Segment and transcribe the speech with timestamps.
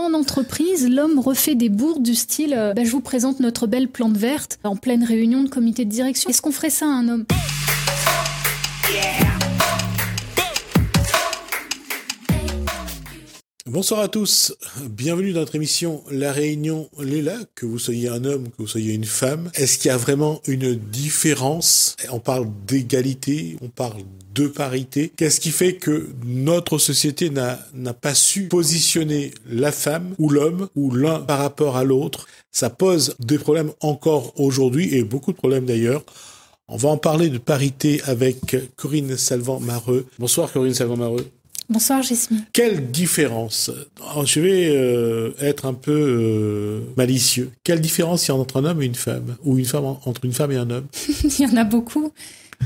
[0.00, 3.88] en entreprise, l'homme refait des bourdes du style euh, bah, je vous présente notre belle
[3.88, 6.30] plante verte en pleine réunion de comité de direction.
[6.30, 7.24] Est-ce qu'on ferait ça à un homme?
[13.70, 14.56] Bonsoir à tous,
[14.88, 18.94] bienvenue dans notre émission La Réunion Léla, que vous soyez un homme, que vous soyez
[18.94, 19.50] une femme.
[19.52, 21.94] Est-ce qu'il y a vraiment une différence?
[22.10, 24.00] On parle d'égalité, on parle
[24.34, 25.12] de parité.
[25.14, 27.58] Qu'est-ce qui fait que notre société n'a
[27.92, 32.26] pas su positionner la femme ou l'homme ou l'un par rapport à l'autre?
[32.50, 36.04] Ça pose des problèmes encore aujourd'hui et beaucoup de problèmes d'ailleurs.
[36.68, 40.06] On va en parler de parité avec Corinne Salvant-Mareux.
[40.18, 41.26] Bonsoir Corinne Salvant-Mareux.
[41.70, 42.46] Bonsoir Jasmine.
[42.54, 43.70] Quelle différence
[44.24, 47.50] Je vais euh, être un peu euh, malicieux.
[47.62, 50.24] Quelle différence il y a entre un homme et une femme Ou une femme entre
[50.24, 50.86] une femme et un homme?
[51.24, 52.10] Il y en a beaucoup.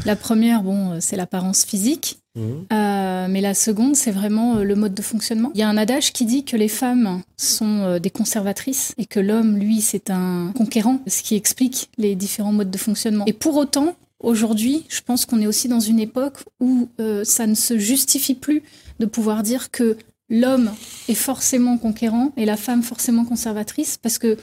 [0.07, 2.21] La première, bon, c'est l'apparence physique.
[2.37, 2.41] Mmh.
[2.73, 5.51] Euh, mais la seconde, c'est vraiment le mode de fonctionnement.
[5.55, 9.19] Il y a un adage qui dit que les femmes sont des conservatrices et que
[9.19, 13.25] l'homme, lui, c'est un conquérant, ce qui explique les différents modes de fonctionnement.
[13.27, 16.89] Et pour autant, aujourd'hui, je pense qu'on est aussi dans une époque où
[17.25, 18.63] ça ne se justifie plus
[19.01, 19.97] de pouvoir dire que
[20.31, 20.71] l'homme
[21.09, 24.37] est forcément conquérant et la femme forcément conservatrice, parce que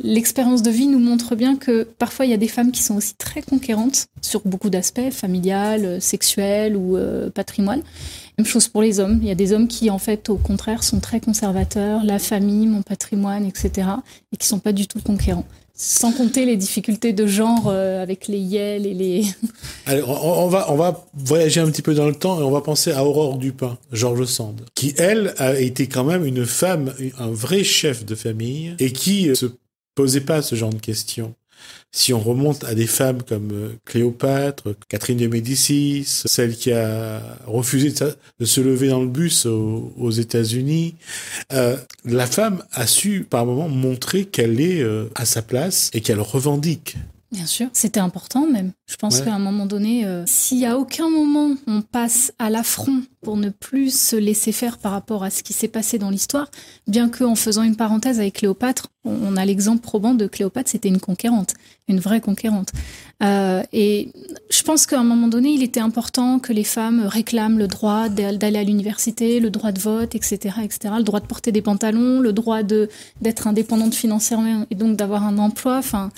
[0.00, 2.96] l'expérience de vie nous montre bien que parfois il y a des femmes qui sont
[2.96, 7.82] aussi très conquérantes sur beaucoup d'aspects, familial, sexuel ou euh, patrimoine.
[8.38, 9.18] Même chose pour les hommes.
[9.20, 12.68] Il y a des hommes qui, en fait, au contraire, sont très conservateurs, la famille,
[12.68, 13.88] mon patrimoine, etc.,
[14.32, 15.46] et qui sont pas du tout conquérants.
[15.80, 19.24] Sans compter les difficultés de genre euh, avec les yels et les.
[19.86, 22.62] Alors, on, va, on va voyager un petit peu dans le temps et on va
[22.62, 27.30] penser à Aurore Dupin, Georges Sand, qui, elle, a été quand même une femme, un
[27.30, 29.46] vrai chef de famille et qui se
[29.94, 31.34] posait pas ce genre de questions.
[31.90, 37.22] Si on remonte à des femmes comme euh, Cléopâtre, Catherine de Médicis, celle qui a
[37.46, 37.94] refusé
[38.38, 40.96] de se lever dans le bus aux, États-Unis,
[41.52, 46.02] euh, la femme a su par moments montrer qu'elle est euh, à sa place et
[46.02, 46.96] qu'elle revendique.
[47.30, 48.72] Bien sûr, c'était important même.
[48.86, 53.02] Je pense qu'à un moment donné, s'il y a aucun moment on passe à l'affront
[53.20, 56.50] pour ne plus se laisser faire par rapport à ce qui s'est passé dans l'histoire,
[56.86, 61.00] bien qu'en faisant une parenthèse avec Cléopâtre, on a l'exemple probant de Cléopâtre, c'était une
[61.00, 61.54] conquérante,
[61.88, 62.72] une vraie conquérante.
[63.22, 64.12] Euh, et
[64.50, 68.08] je pense qu'à un moment donné, il était important que les femmes réclament le droit
[68.08, 72.20] d'aller à l'université, le droit de vote, etc., etc., le droit de porter des pantalons,
[72.20, 72.88] le droit de
[73.20, 75.78] d'être indépendante financièrement et donc d'avoir un emploi.
[75.78, 76.10] Enfin,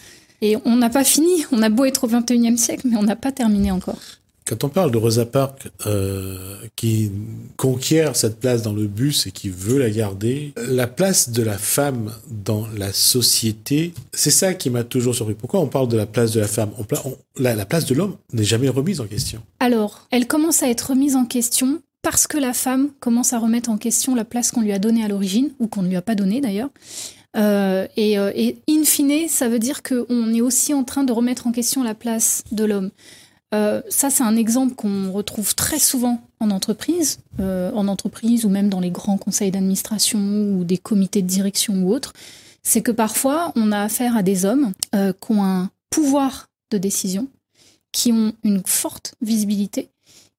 [0.43, 1.45] et on n'a pas fini.
[1.53, 3.99] On a beau être au 21e siècle, mais on n'a pas terminé encore.
[4.47, 7.13] Quand on parle de Rosa Parks euh, qui
[7.57, 11.57] conquiert cette place dans le bus et qui veut la garder, la place de la
[11.57, 15.35] femme dans la société, c'est ça qui m'a toujours surpris.
[15.35, 16.71] Pourquoi on parle de la place de la femme
[17.37, 19.41] la, place de l'homme n'est jamais remise en question.
[19.61, 23.71] Alors, elle commence à être remise en question parce que la femme commence à remettre
[23.71, 26.03] en question la place qu'on lui a donnée à l'origine, ou qu'on ne lui a
[26.03, 26.71] pas donnée d'ailleurs.
[27.37, 31.13] Euh, et, euh, et, in fine, ça veut dire qu'on est aussi en train de
[31.13, 32.91] remettre en question la place de l'homme.
[33.53, 38.69] Euh, ça, c'est un exemple qu'on retrouve très souvent en entreprise, en entreprise ou même
[38.69, 42.13] dans les grands conseils d'administration ou des comités de direction ou autres.
[42.63, 47.29] C'est que parfois, on a affaire à des hommes qui ont un pouvoir de décision,
[47.93, 49.89] qui ont une forte visibilité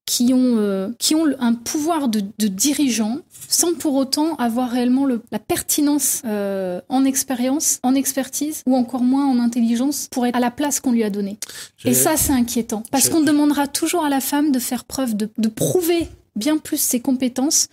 [0.06, 5.06] qui ont, euh, qui ont un pouvoir de, de, dirigeant sans pour autant avoir réellement
[5.06, 10.36] le, la pertinence euh, en expérience, en expertise ou encore moins en intelligence pour être
[10.36, 11.38] à la place qu'on lui a donnée.
[11.86, 15.30] Et ça, c'est inquiétant parce qu'on demandera toujours à la femme de faire preuve, de,
[15.38, 17.68] de prouver bien plus ses compétences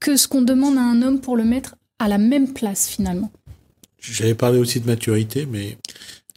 [0.00, 3.30] que ce qu'on demande à un homme pour le mettre à la même place finalement.
[4.00, 5.78] J'avais parlé aussi de maturité, mais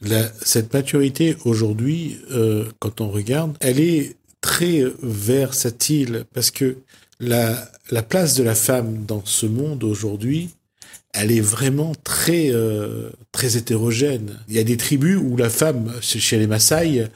[0.01, 4.16] la, cette maturité aujourd'hui, euh, quand on regarde, elle est
[4.47, 6.77] très versatile parce que
[7.19, 10.51] la, la place de la femme dans ce monde aujourd'hui,
[11.13, 14.39] elle est vraiment très euh, très hétérogène.
[14.47, 17.09] Il y a des tribus où la femme, chez les Maasai,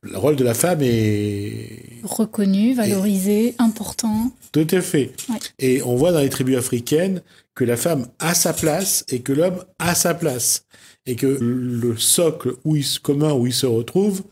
[0.00, 4.32] le rôle de la femme est reconnu, valorisé, important.
[4.52, 5.12] Tout à fait.
[5.58, 7.20] Et on voit dans les tribus africaines
[7.54, 10.64] que la femme a sa place et que l'homme a sa place
[11.04, 14.22] et que le socle où il, commun où ils se retrouvent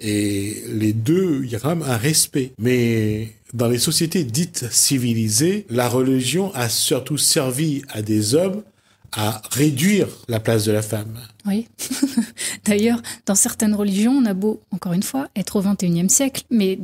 [0.00, 2.52] et les deux, il y a quand même un respect.
[2.58, 8.62] Mais dans les sociétés dites civilisées, la religion a surtout servi à des hommes
[9.12, 11.18] à réduire la place de la femme.
[11.44, 11.66] Oui.
[12.64, 16.78] D'ailleurs, dans certaines religions, on a beau, encore une fois, être au 21e siècle, mais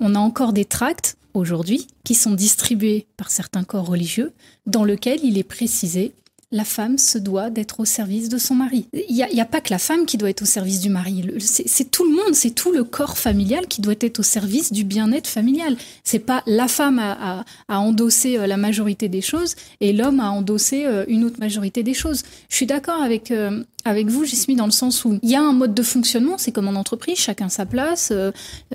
[0.00, 4.32] on a encore des tracts aujourd'hui qui sont distribués par certains corps religieux
[4.66, 6.12] dans lesquels il est précisé
[6.54, 8.86] la femme se doit d'être au service de son mari.
[8.92, 11.24] Il n'y a, pas que la femme qui doit être au service du mari.
[11.40, 14.84] C'est tout le monde, c'est tout le corps familial qui doit être au service du
[14.84, 15.76] bien-être familial.
[16.04, 20.84] C'est pas la femme à, endosser euh, la majorité des choses et l'homme à endosser
[20.86, 22.22] euh, une autre majorité des choses.
[22.48, 25.42] Je suis d'accord avec euh, avec vous, mis dans le sens où il y a
[25.42, 28.14] un mode de fonctionnement, c'est comme en entreprise, chacun sa place,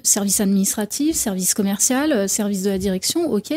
[0.04, 3.54] service administratif, service commercial, service de la direction, ok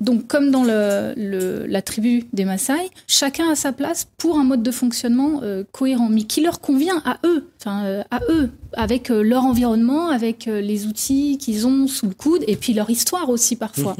[0.00, 4.62] donc, comme dans le, la tribu des Maasai, chacun a sa place pour un mode
[4.62, 9.10] de fonctionnement euh, cohérent, mais qui leur convient à eux, enfin euh, à eux, avec
[9.10, 13.28] euh, leur environnement, avec les outils qu'ils ont sous le coude, et puis leur histoire
[13.28, 13.94] aussi parfois.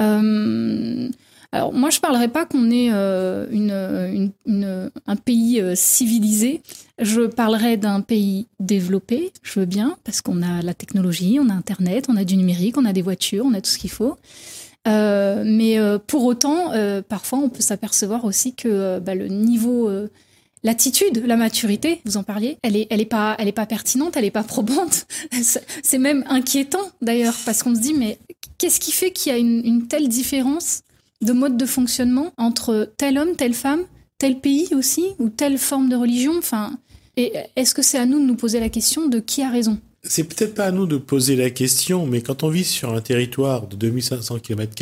[0.00, 1.10] Mhm.
[1.52, 6.62] alors moi, je parlerai pas qu'on est une, une, un pays civilisé.
[7.00, 9.32] Je parlerai d'un pays développé.
[9.42, 12.76] Je veux bien parce qu'on a la technologie, on a Internet, on a du numérique,
[12.78, 14.16] on a des voitures, on a tout ce qu'il faut.
[14.88, 19.90] Euh, mais euh, pour autant, euh, parfois, on peut s'apercevoir aussi que bah, le niveau,
[20.62, 24.30] l'attitude, la maturité, vous en parliez, elle est, elle est pas, pas pertinente, elle est
[24.30, 25.06] pas probante.
[25.82, 28.18] C'est même inquiétant d'ailleurs parce qu'on se dit mais
[28.56, 30.82] qu'est-ce qui fait qu'il y a une, telle différence
[31.20, 33.82] de mode de fonctionnement entre tel homme, telle femme,
[34.18, 36.32] tel pays aussi ou telle forme de religion?
[36.38, 36.78] Enfin,
[37.16, 39.78] est-ce que c'est à nous de nous poser la question de qui a raison?
[40.02, 43.00] C'est peut-être pas à nous de poser la question, mais quand on vit sur un
[43.00, 44.74] territoire de 2500 km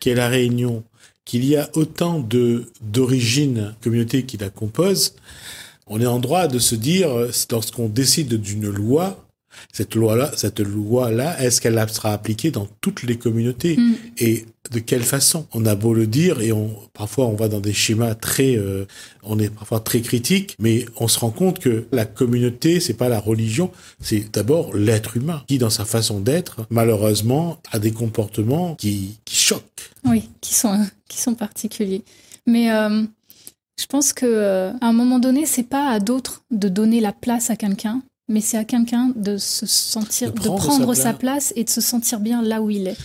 [0.00, 0.84] qu'est la Réunion,
[1.24, 5.14] qu'il y a autant de d'origines communautés qui la composent,
[5.86, 7.10] on est en droit de se dire,
[7.50, 9.24] lorsqu'on décide d'une loi,
[9.72, 13.94] cette loi-là, cette loi-là, est-ce qu'elle sera appliquée dans toutes les communautés mm.
[14.18, 15.46] et de quelle façon?
[15.52, 18.84] On a beau le dire et on parfois on va dans des schémas très, euh,
[19.22, 23.08] on est parfois très critique, mais on se rend compte que la communauté, c'est pas
[23.08, 23.70] la religion,
[24.00, 29.36] c'est d'abord l'être humain qui, dans sa façon d'être, malheureusement, a des comportements qui, qui
[29.36, 29.90] choquent.
[30.04, 32.02] Oui, qui sont qui sont particuliers.
[32.46, 33.02] Mais euh,
[33.78, 37.12] je pense que euh, à un moment donné, c'est pas à d'autres de donner la
[37.12, 38.02] place à quelqu'un
[38.32, 41.52] mais c'est à quelqu'un de se sentir, de prendre, sa, place.
[41.54, 42.96] et de se sentir bien là où il est.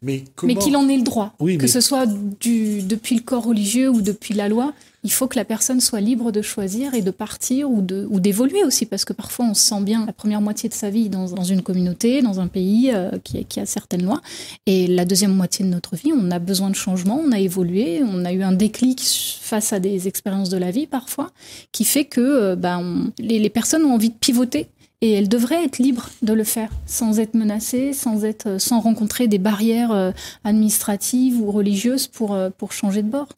[0.00, 0.24] Mais,
[0.60, 2.06] qu'il en ait le droit, que ce soit
[2.40, 4.72] du, depuis le corps religieux ou depuis la loi,
[5.04, 8.18] il faut que la personne soit libre de choisir et de partir ou de ou
[8.18, 11.08] d'évoluer aussi parce que parfois on se sent bien la première moitié de sa vie
[11.08, 14.20] dans, dans une communauté, dans un pays euh, qui, qui, a certaines lois
[14.66, 18.02] et la deuxième moitié de notre vie on a besoin de changement, on a évolué,
[18.02, 19.00] on a eu un déclic
[19.40, 21.30] face à des expériences de la vie parfois
[21.70, 24.66] qui fait que euh, ben, les, les personnes ont envie de pivoter
[25.00, 28.80] et elles devraient être libres de le faire sans être menacées, sans être, euh, sans
[28.80, 30.12] rencontrer des barrières
[30.42, 33.28] administratives ou religieuses pour pour changer de bord.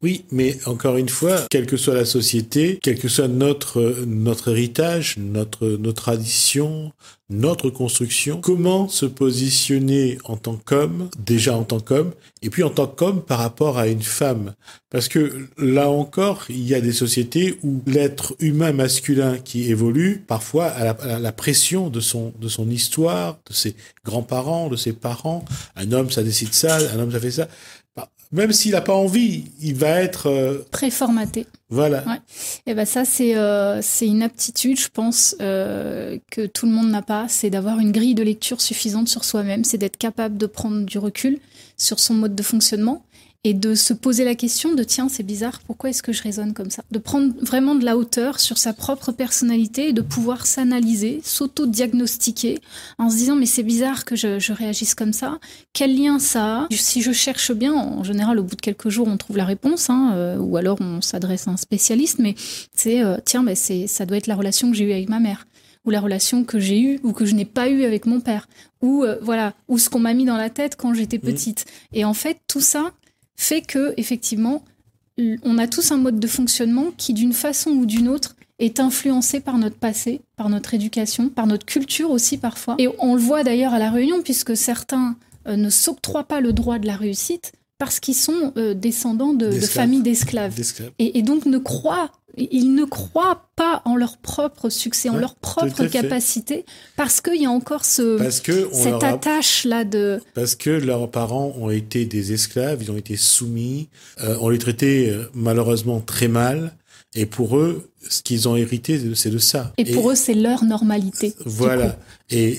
[0.00, 4.52] Oui, mais encore une fois, quelle que soit la société, quel que soit notre notre
[4.52, 6.92] héritage, notre nos traditions,
[7.30, 12.12] notre construction, comment se positionner en tant qu'homme, déjà en tant qu'homme,
[12.42, 14.54] et puis en tant qu'homme par rapport à une femme,
[14.88, 20.22] parce que là encore, il y a des sociétés où l'être humain masculin qui évolue
[20.28, 23.74] parfois à la, pression de son de son histoire, de ses
[24.04, 25.44] grands-parents, de ses parents.
[25.74, 27.48] Un homme, ça décide ça, un homme, ça fait ça
[28.30, 30.66] même s'il n'a pas envie, il va être euh...
[30.70, 31.46] préformaté.
[31.70, 32.04] Voilà.
[32.06, 32.20] Ouais.
[32.66, 36.90] Et ben ça c'est euh, c'est une aptitude, je pense euh, que tout le monde
[36.90, 40.46] n'a pas, c'est d'avoir une grille de lecture suffisante sur soi-même, c'est d'être capable de
[40.46, 41.38] prendre du recul
[41.76, 43.04] sur son mode de fonctionnement
[43.44, 46.54] et de se poser la question de tiens, c'est bizarre, pourquoi est-ce que je raisonne
[46.54, 46.82] comme ça?
[46.90, 52.58] De prendre vraiment de la hauteur sur sa propre personnalité et de pouvoir s'analyser, s'auto-diagnostiquer
[52.98, 55.38] en se disant mais c'est bizarre que je, réagisse comme ça,
[55.72, 56.68] quel lien ça a?
[56.70, 59.88] Si je cherche bien, en général au bout de quelques jours on trouve la réponse,
[59.88, 62.34] hein, euh, ou alors on s'adresse à un spécialiste, mais
[62.74, 65.46] c'est euh, tiens, c'est ça doit être la relation que j'ai eue avec ma mère
[65.84, 68.48] ou la relation que j'ai eue ou que je n'ai pas eue avec mon père
[68.82, 71.20] ou euh, voilà ou ce qu'on m'a mis dans la tête quand j'étais mmh.
[71.20, 71.64] petite.
[71.92, 72.92] Et en fait tout ça
[73.38, 74.62] fait que effectivement,
[75.42, 79.40] on a tous un mode de fonctionnement qui, d'une façon ou d'une autre, est influencé
[79.40, 82.74] par notre passé, par notre éducation, par notre culture aussi parfois.
[82.78, 85.16] Et on le voit d'ailleurs à la Réunion, puisque certains
[85.46, 89.50] euh, ne s'octroient pas le droit de la réussite parce qu'ils sont euh, descendants de,
[89.52, 90.54] familles d'esclaves.
[90.98, 95.86] Et, donc ne croient, ils ne croient pas en leur propre succès, en leur propre
[95.86, 96.64] capacité,
[96.96, 98.18] parce qu'il y a encore ce,
[98.72, 100.20] cette attache-là de...
[100.34, 103.88] Parce que leurs parents ont été des esclaves, ils ont été soumis,
[104.22, 106.74] euh, on les traitait euh, malheureusement très mal,
[107.14, 109.72] et pour eux, ce qu'ils ont hérité, c'est de ça.
[109.78, 111.34] Et pour eux, c'est leur normalité.
[111.46, 111.98] Voilà.
[112.30, 112.58] Et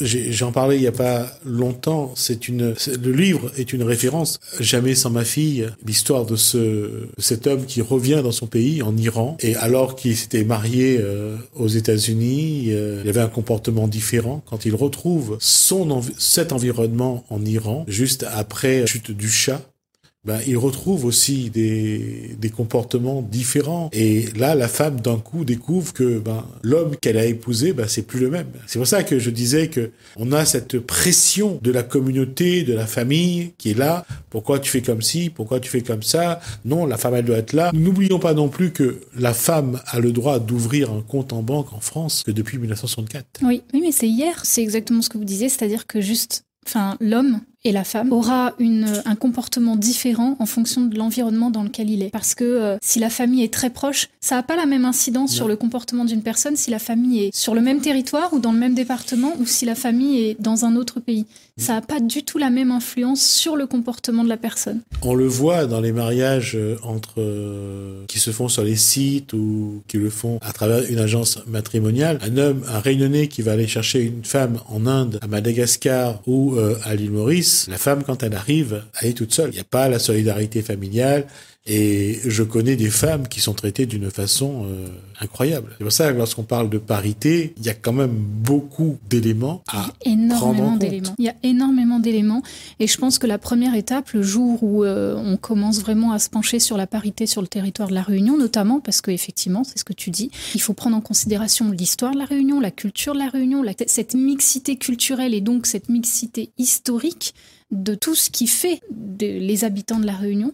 [0.00, 2.12] j'en parlais il y a pas longtemps.
[2.14, 4.38] C'est une, le livre est une référence.
[4.60, 8.96] Jamais sans ma fille, l'histoire de ce cet homme qui revient dans son pays, en
[8.96, 14.42] Iran, et alors qu'il s'était marié euh, aux États-Unis, euh, il avait un comportement différent.
[14.46, 19.62] Quand il retrouve son cet environnement en Iran, juste après la chute du chat,
[20.26, 23.90] ben, il retrouve aussi des, des comportements différents.
[23.92, 28.02] Et là, la femme, d'un coup, découvre que ben, l'homme qu'elle a épousé, ben, c'est
[28.02, 28.48] plus le même.
[28.66, 32.74] C'est pour ça que je disais que on a cette pression de la communauté, de
[32.74, 34.04] la famille qui est là.
[34.28, 35.30] Pourquoi tu fais comme ci?
[35.30, 36.40] Pourquoi tu fais comme ça?
[36.64, 37.70] Non, la femme, elle doit être là.
[37.72, 41.72] N'oublions pas non plus que la femme a le droit d'ouvrir un compte en banque
[41.72, 43.42] en France que depuis 1964.
[43.42, 44.40] Oui, oui mais c'est hier.
[44.44, 45.48] C'est exactement ce que vous disiez.
[45.48, 50.82] C'est-à-dire que juste enfin l'homme et la femme aura une, un comportement différent en fonction
[50.82, 52.10] de l'environnement dans lequel il est.
[52.10, 55.32] Parce que euh, si la famille est très proche, ça n'a pas la même incidence
[55.32, 58.52] sur le comportement d'une personne si la famille est sur le même territoire ou dans
[58.52, 61.26] le même département ou si la famille est dans un autre pays.
[61.58, 64.82] Ça n'a pas du tout la même influence sur le comportement de la personne.
[65.02, 69.32] On le voit dans les mariages euh, entre euh, qui se font sur les sites
[69.32, 72.20] ou qui le font à travers une agence matrimoniale.
[72.22, 76.56] Un homme, un réunionnais qui va aller chercher une femme en Inde, à Madagascar ou
[76.84, 79.50] à l'île Maurice, la femme, quand elle arrive, elle est toute seule.
[79.50, 81.26] Il n'y a pas la solidarité familiale.
[81.66, 84.88] Et je connais des femmes qui sont traitées d'une façon euh,
[85.20, 85.74] incroyable.
[85.78, 89.62] C'est pour ça que lorsqu'on parle de parité, il y a quand même beaucoup d'éléments
[89.68, 91.14] à énormément d'éléments.
[91.18, 92.42] Il y a énormément d'éléments.
[92.80, 96.18] Et je pense que la première étape, le jour où euh, on commence vraiment à
[96.18, 99.64] se pencher sur la parité sur le territoire de la Réunion, notamment parce que effectivement,
[99.64, 102.70] c'est ce que tu dis, il faut prendre en considération l'histoire de la Réunion, la
[102.70, 107.34] culture de la Réunion, cette mixité culturelle et donc cette mixité historique
[107.70, 108.80] de tout ce qui fait
[109.20, 110.52] les habitants de la Réunion.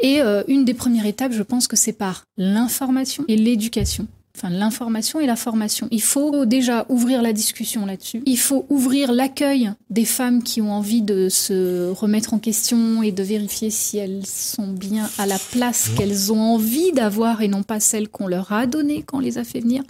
[0.00, 4.50] Et euh, une des premières étapes, je pense que c'est par l'information et l'éducation enfin
[4.50, 5.88] l'information et la formation.
[5.90, 8.22] Il faut déjà ouvrir la discussion là-dessus.
[8.26, 13.12] Il faut ouvrir l'accueil des femmes qui ont envie de se remettre en question et
[13.12, 17.62] de vérifier si elles sont bien à la place qu'elles ont envie d'avoir et non
[17.62, 19.82] pas celle qu'on leur a donnée quand on les a fait venir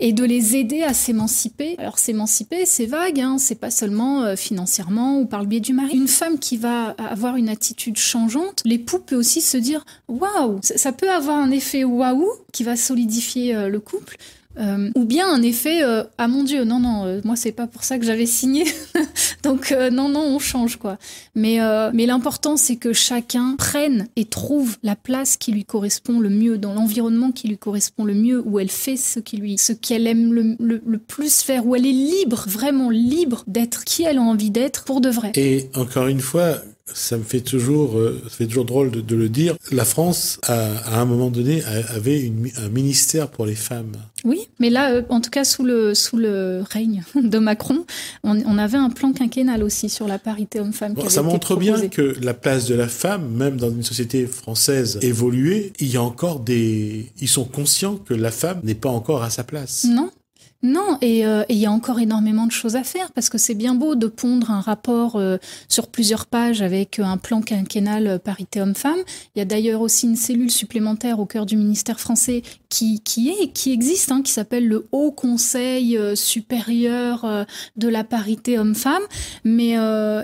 [0.00, 1.74] et de les aider à s'émanciper.
[1.78, 5.72] Alors s'émanciper, c'est vague, hein, c'est pas seulement euh, financièrement ou par le biais du
[5.72, 5.96] mari.
[5.96, 10.92] Une femme qui va avoir une attitude changeante, l'époux peut aussi se dire waouh, ça
[10.92, 14.16] peut avoir un effet waouh qui va solidifier euh, le couple.
[14.58, 17.68] Euh, ou bien un effet euh, ah mon dieu non non euh, moi c'est pas
[17.68, 18.64] pour ça que j'avais signé.
[19.44, 20.98] Donc non non on change quoi
[21.34, 21.58] mais
[21.92, 26.58] mais l'important c'est que chacun prenne et trouve la place qui lui correspond le mieux
[26.58, 30.06] dans l'environnement qui lui correspond le mieux où elle fait ce qui lui ce qu'elle
[30.06, 34.22] aime le, le, plus faire où elle est libre vraiment libre d'être qui elle a
[34.22, 35.32] envie d'être pour de vrai.
[35.36, 36.58] Et encore une fois
[36.94, 39.56] ça me fait toujours, euh, ça fait toujours drôle de, de, le dire.
[39.70, 40.54] La France, a,
[40.86, 41.62] à un moment donné,
[41.94, 43.92] avait une, un ministère pour les femmes.
[44.24, 47.84] Oui, mais là, euh, en tout cas, sous le, sous le règne de Macron,
[48.24, 50.94] on, on avait un plan quinquennal aussi sur la parité homme-femme.
[50.94, 54.98] Bon, ça montre bien que la place de la femme, même dans une société française
[55.02, 59.22] évoluée, il y a encore des, ils sont conscients que la femme n'est pas encore
[59.22, 59.86] à sa place.
[59.88, 60.10] Non,
[60.62, 63.54] non, euh, et il y a encore énormément de choses à faire parce que c'est
[63.54, 65.36] bien beau de pondre un rapport euh,
[65.68, 68.98] sur plusieurs pages avec un plan quinquennal euh, parité homme-femme.
[69.36, 73.30] Il y a d'ailleurs aussi une cellule supplémentaire au cœur du ministère français qui, qui
[73.30, 77.46] est qui existe, hein, qui s'appelle le Haut Conseil supérieur
[77.76, 79.02] de la parité homme-femme.
[79.44, 79.76] Mais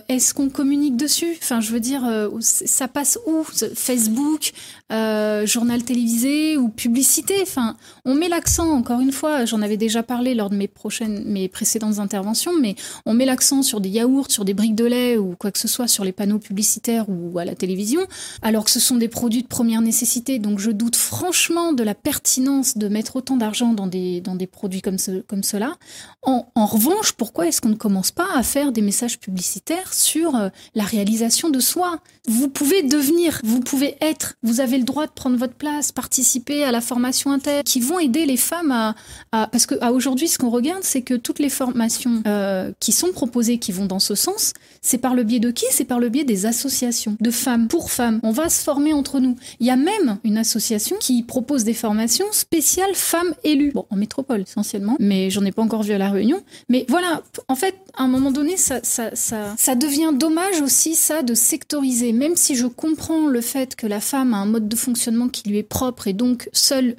[0.08, 1.36] est-ce qu'on communique dessus?
[1.40, 2.02] Enfin, je veux dire,
[2.40, 3.44] ça passe où?
[3.74, 4.52] Facebook,
[4.90, 7.34] journal télévisé ou publicité?
[7.42, 8.70] Enfin, on met l'accent.
[8.70, 12.74] Encore une fois, j'en avais déjà parlé lors de mes prochaines, mes précédentes interventions, mais
[13.06, 15.68] on met l'accent sur des yaourts, sur des briques de lait ou quoi que ce
[15.68, 18.02] soit sur les panneaux publicitaires ou à la télévision,
[18.42, 20.38] alors que ce sont des produits de première nécessité.
[20.38, 24.46] Donc je doute franchement de la pertinence de mettre autant d'argent dans des, dans des
[24.46, 25.76] produits comme, comme cela.
[26.22, 30.48] En, revanche, pourquoi est-ce qu'on ne commence pas à faire des messages publicitaires sur euh,
[30.74, 31.98] la réalisation de soi?
[32.26, 36.64] Vous pouvez devenir, vous pouvez être, vous avez le droit de prendre votre place, participer
[36.64, 38.94] à la formation interne, qui vont aider les femmes à,
[39.32, 42.72] à parce que à aujourd'hui aujourd'hui, ce qu'on regarde, c'est que toutes les formations euh,
[42.78, 45.64] qui sont proposées, qui vont dans ce sens, c'est par le biais de qui?
[45.70, 48.20] C'est par le biais des associations de femmes pour femmes.
[48.22, 49.34] On va se former entre nous.
[49.60, 53.72] Il y a même une association qui propose des formations spéciales femmes élues.
[53.72, 56.42] Bon, en métropole essentiellement, mais j'en ai pas encore vu à la Réunion.
[56.68, 60.94] Mais voilà, en fait, à un moment donné, ça, ça, ça, ça devient dommage aussi
[60.94, 62.12] ça de sectoriser.
[62.12, 65.48] Même si je comprends le fait que la femme a un mode de fonctionnement qui
[65.48, 66.96] lui est propre et donc seule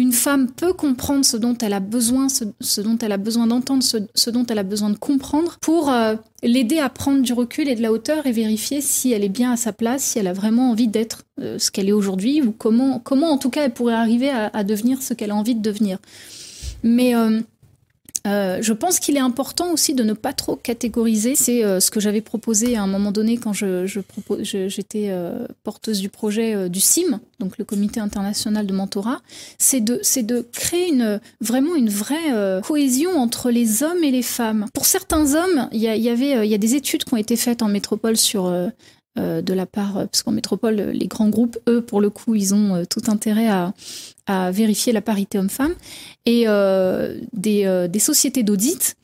[0.00, 3.82] une femme peut comprendre ce dont elle a besoin, ce, dont elle a besoin d'entendre,
[3.82, 7.74] ce, dont elle a besoin de comprendre pour euh, l'aider à prendre du recul et
[7.74, 10.32] de la hauteur et vérifier si elle est bien à sa place, si elle a
[10.32, 13.74] vraiment envie d'être euh, ce qu'elle est aujourd'hui ou comment, comment en tout cas elle
[13.74, 15.98] pourrait arriver à, devenir ce qu'elle a envie de devenir.
[16.82, 17.14] Mais
[18.26, 21.34] euh, je pense qu'il est important aussi de ne pas trop catégoriser.
[21.34, 26.08] C'est euh, ce que j'avais proposé à un moment donné quand j'étais euh, porteuse du
[26.08, 29.20] projet du CIM, donc le Comité international de mentorat.
[29.58, 30.92] C'est de, créer
[31.40, 34.66] vraiment une vraie cohésion entre les hommes et les femmes.
[34.74, 37.36] Pour certains hommes, il y, y avait, il y a des études qui ont été
[37.36, 38.50] faites en métropole sur
[39.16, 42.84] de la part, parce qu'en métropole, les grands groupes, eux, pour le coup, ils ont
[42.88, 43.74] tout intérêt à,
[44.26, 45.74] à vérifier la parité homme-femme,
[46.26, 46.46] et
[47.32, 48.96] des, des sociétés d'audit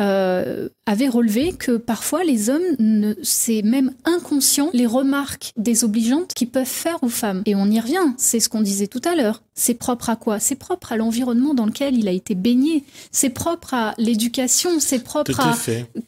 [0.00, 6.64] euh, avait relevé que parfois les hommes, c'est même inconscient, les remarques désobligeantes qu'ils peuvent
[6.64, 7.42] faire aux femmes.
[7.46, 9.42] Et on y revient, c'est ce qu'on disait tout à l'heure.
[9.54, 10.40] C'est propre à quoi?
[10.40, 12.84] C'est propre à l'environnement dans lequel il a été baigné.
[13.12, 14.80] C'est propre à l'éducation.
[14.80, 15.54] C'est propre à,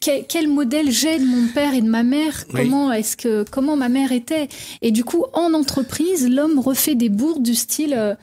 [0.00, 2.46] quel, modèle j'ai de mon père et de ma mère?
[2.48, 4.48] Comment est-ce que comment ma mère était?
[4.80, 7.94] Et du coup, en entreprise, l'homme refait des bourdes du style.
[7.94, 8.14] Euh,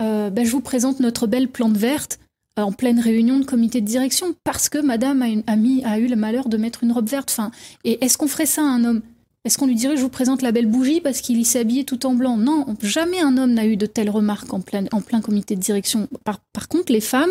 [0.00, 2.18] euh, ben, je vous présente notre belle plante verte
[2.64, 6.56] en pleine réunion de comité de direction parce que madame a, eu le malheur de
[6.56, 7.38] mettre une robe verte.
[7.84, 9.02] Et est-ce qu'on ferait ça à un homme?
[9.44, 12.04] Est-ce qu'on lui dirait je vous présente la belle bougie parce qu'il s'est habillé tout
[12.06, 12.36] en blanc?
[12.36, 14.84] Non, jamais un homme n'a eu de telles remarques en plein,
[15.22, 16.08] comité de direction.
[16.24, 17.30] Par, contre, les femmes,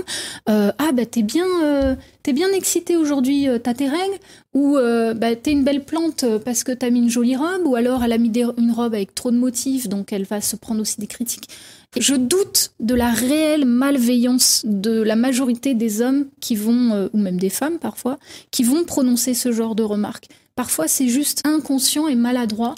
[0.50, 1.96] euh, ah bah t'es bien, euh,
[2.34, 4.18] bien excitée aujourd'hui, euh, t'as tes règles
[4.58, 4.78] Ou
[5.16, 8.12] bah t'es une belle plante parce que t'as mis une jolie robe Ou alors elle
[8.12, 11.06] a mis une robe avec trop de motifs, donc elle va se prendre aussi des
[11.06, 11.48] critiques.
[11.96, 17.18] Je doute de la réelle malveillance de la majorité des hommes qui vont, euh, ou
[17.18, 18.20] même des femmes parfois,
[18.52, 20.28] qui vont prononcer ce genre de remarques.
[20.56, 22.76] Parfois, c'est juste inconscient et maladroit.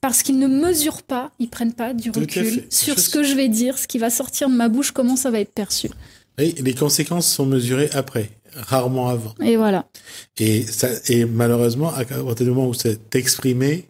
[0.00, 3.48] Parce qu'ils ne mesurent pas, ils prennent pas du recul sur ce que je vais
[3.48, 5.88] dire, ce qui va sortir de ma bouche, comment ça va être perçu.
[6.38, 9.34] Oui, les conséquences sont mesurées après, rarement avant.
[9.42, 9.86] Et voilà.
[10.38, 13.86] Et, ça, et malheureusement, à partir du moment où c'est exprimé,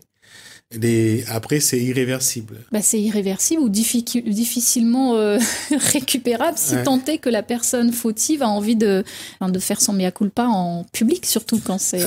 [1.28, 2.56] après, c'est irréversible.
[2.72, 5.38] Bah, c'est irréversible ou difficilement euh,
[5.92, 9.04] récupérable si tant est que la personne fautive a envie de,
[9.40, 12.06] de faire son mea culpa en public, surtout quand c'est.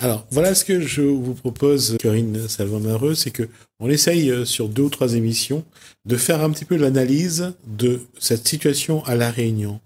[0.00, 4.68] Alors, voilà ce que je vous propose, Corinne Salvamareux, c'est que on essaye euh, sur
[4.68, 5.64] deux ou trois émissions
[6.04, 9.80] de faire un petit peu l'analyse de cette situation à La Réunion.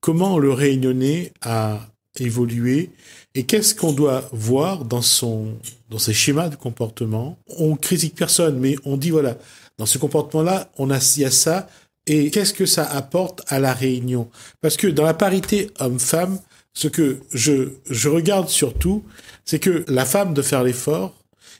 [0.00, 1.80] Comment le Réunionnais a
[2.18, 2.90] évolué
[3.34, 5.54] et qu'est-ce qu'on doit voir dans son
[5.90, 7.38] dans ses schémas de comportement?
[7.58, 9.36] On critique personne, mais on dit voilà,
[9.78, 11.68] dans ce comportement-là, on a il y a ça
[12.06, 14.30] et qu'est-ce que ça apporte à la réunion?
[14.60, 16.38] Parce que dans la parité homme-femme,
[16.72, 19.04] ce que je je regarde surtout,
[19.44, 21.14] c'est que la femme doit faire l'effort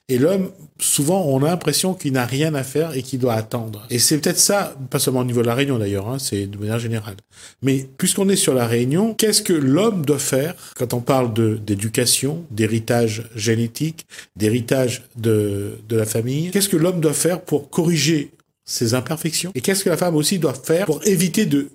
[0.08, 3.86] et l'homme, souvent, on a l'impression qu'il n'a rien à faire et qu'il doit attendre.
[3.90, 6.58] Et c'est peut-être ça, pas seulement au niveau de la Réunion d'ailleurs, hein, c'est de
[6.58, 7.16] manière générale.
[7.62, 11.32] Mais puisqu'on est sur la Réunion, qu'est-ce que l'homme doit faire quand on parle
[11.64, 16.50] d'éducation, d'héritage génétique, d'héritage de, de la famille?
[16.50, 18.32] Qu'est-ce que l'homme doit faire pour corriger
[18.64, 19.52] ses imperfections?
[19.54, 21.68] Et qu'est-ce que la femme aussi doit faire pour éviter de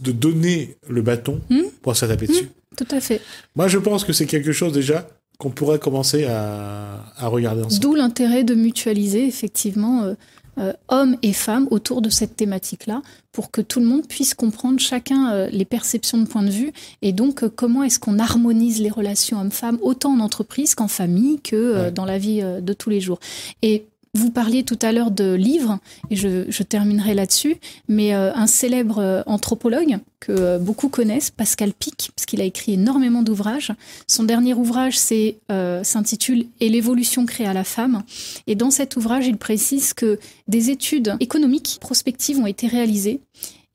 [0.00, 2.44] de donner le bâton hmm pour se taper dessus?
[2.44, 3.20] Hmm, tout à fait.
[3.56, 5.08] Moi, je pense que c'est quelque chose déjà
[5.40, 7.80] qu'on pourrait commencer à, regarder ensemble.
[7.80, 10.14] D'où l'intérêt de mutualiser effectivement euh,
[10.58, 13.00] euh, hommes et femmes autour de cette thématique-là,
[13.32, 16.72] pour que tout le monde puisse comprendre chacun euh, les perceptions de point de vue
[17.00, 21.88] et donc comment est-ce qu'on harmonise les relations hommes-femmes autant en entreprise qu'en famille que
[21.88, 23.18] dans la vie de tous les jours.
[23.62, 25.78] Et vous parliez tout à l'heure de livres,
[26.10, 27.56] et je, terminerai là-dessus,
[27.88, 32.44] mais euh, un célèbre euh, anthropologue que euh, beaucoup connaissent, Pascal Pic, parce qu'il a
[32.44, 33.72] écrit énormément d'ouvrages.
[34.06, 38.02] Son dernier ouvrage s'intitule Et l'évolution créa la femme.
[38.46, 40.18] Et dans cet ouvrage, il précise que
[40.48, 43.20] des études économiques prospectives ont été réalisées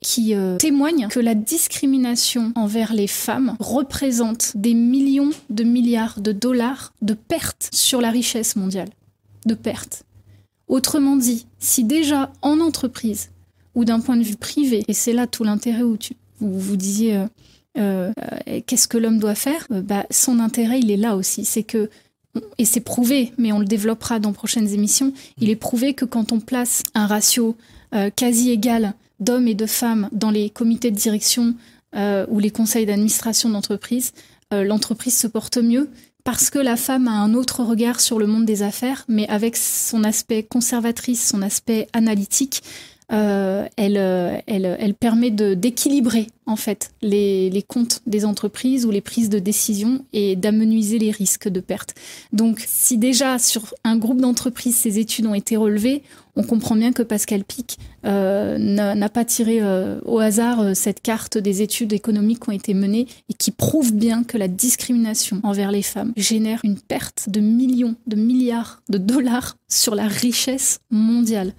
[0.01, 6.93] qui témoignent que la discrimination envers les femmes représente des millions de milliards de dollars
[7.01, 8.89] de pertes sur la richesse mondiale.
[9.45, 10.05] De pertes.
[10.67, 13.29] Autrement dit, si déjà en entreprise
[13.75, 16.75] ou d'un point de vue privé, et c'est là tout l'intérêt où tu, vous, vous
[16.75, 17.27] disiez euh,
[17.77, 18.13] euh,
[18.65, 21.89] qu'est-ce que l'homme doit faire, euh, bah, son intérêt il est là aussi, c'est que
[22.57, 26.33] et c'est prouvé, mais on le développera dans prochaines émissions, il est prouvé que quand
[26.33, 27.55] on place un ratio
[28.17, 31.55] quasi égal d'hommes et de femmes dans les comités de direction
[31.95, 34.11] ou les conseils d'administration d'entreprise,
[34.51, 35.89] l'entreprise se porte mieux
[36.25, 39.55] parce que la femme a un autre regard sur le monde des affaires, mais avec
[39.55, 42.63] son aspect conservatrice, son aspect analytique,
[43.11, 48.91] euh, elle, euh, elle, elle, permet d'équilibrer en fait les, les, comptes des entreprises ou
[48.91, 51.95] les prises de décision et d'amenuiser les risques de perte.
[52.33, 56.03] Donc, si déjà sur un groupe d'entreprises ces études ont été relevées,
[56.35, 61.01] on comprend bien que Pascal Pic euh, n'a pas tiré euh, au hasard euh, cette
[61.01, 65.39] carte des études économiques qui ont été menées et qui prouvent bien que la discrimination
[65.43, 70.79] envers les femmes génère une perte de millions, de milliards de dollars sur la richesse
[70.91, 71.53] mondiale.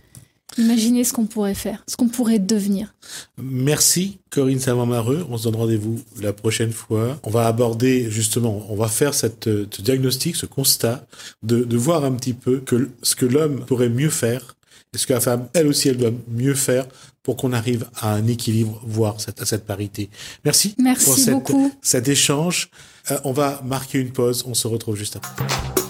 [0.59, 2.95] Imaginez ce qu'on pourrait faire, ce qu'on pourrait devenir.
[3.37, 5.27] Merci Corinne Savant-Mareux.
[5.29, 7.19] On se donne rendez-vous la prochaine fois.
[7.25, 11.07] On va aborder justement, on va faire cette, ce diagnostic, ce constat,
[11.43, 14.57] de, de voir un petit peu que ce que l'homme pourrait mieux faire
[14.97, 16.87] est-ce que la femme, elle aussi, elle doit mieux faire
[17.23, 20.09] pour qu'on arrive à un équilibre, voire cette, à cette parité
[20.43, 21.73] Merci, Merci pour beaucoup.
[21.83, 22.71] cet échange.
[23.11, 24.45] Euh, on va marquer une pause.
[24.47, 25.86] On se retrouve juste après.